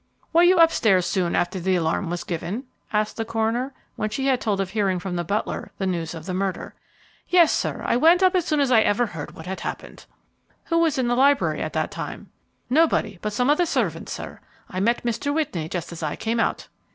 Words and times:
"Were 0.33 0.41
you 0.41 0.57
up 0.57 0.71
stairs 0.71 1.05
soon 1.05 1.35
after 1.35 1.59
the 1.59 1.75
alarm 1.75 2.09
was 2.09 2.23
given?" 2.23 2.63
asked 2.91 3.17
the 3.17 3.23
coroner, 3.23 3.71
when 3.95 4.09
she 4.09 4.25
had 4.25 4.41
told 4.41 4.59
of 4.59 4.71
hearing 4.71 4.97
from 4.97 5.15
the 5.15 5.23
butler 5.23 5.73
the 5.77 5.85
news 5.85 6.15
of 6.15 6.25
the 6.25 6.33
murder. 6.33 6.73
"Yes, 7.29 7.51
sir; 7.53 7.83
I 7.85 7.97
went 7.97 8.23
up 8.23 8.33
as 8.33 8.43
soon 8.43 8.59
as 8.59 8.71
ever 8.71 9.03
I 9.03 9.07
heard 9.09 9.35
what 9.35 9.45
had 9.45 9.59
happened." 9.59 10.07
"Who 10.69 10.79
was 10.79 10.97
in 10.97 11.07
the 11.07 11.13
library 11.15 11.61
at 11.61 11.73
that 11.73 11.91
time?" 11.91 12.31
"Nobody 12.67 13.19
but 13.21 13.31
some 13.31 13.51
of 13.51 13.59
the 13.59 13.67
servants, 13.67 14.11
sir. 14.11 14.39
I 14.71 14.79
met 14.79 15.03
Mr. 15.03 15.31
Whitney 15.31 15.69
just 15.69 15.91
as 15.91 16.01
I 16.01 16.15
came 16.15 16.39
out." 16.39 16.67